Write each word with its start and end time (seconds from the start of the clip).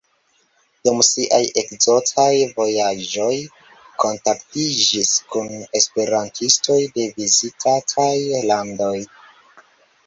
Dum 0.87 1.01
siaj 1.07 1.41
ekzotaj 1.61 2.33
vojaĝoj 2.55 3.29
kontaktiĝis 4.05 5.13
kun 5.37 5.55
esperantistoj 5.83 6.81
de 6.99 7.09
vizitataj 7.21 8.13
landoj. 8.53 8.95